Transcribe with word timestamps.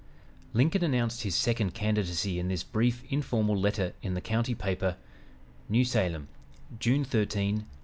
Lincoln 0.53 0.83
announced 0.83 1.21
his 1.21 1.35
second 1.35 1.75
candidacy 1.75 2.39
in 2.39 2.47
this 2.47 2.63
brief, 2.63 3.03
informal 3.11 3.55
letter 3.55 3.93
in 4.01 4.15
the 4.15 4.19
county 4.19 4.55
paper: 4.55 4.97
"NEW 5.69 5.85
SALEM, 5.85 6.27
June 6.79 7.03
13, 7.03 7.17
1836. 7.17 7.79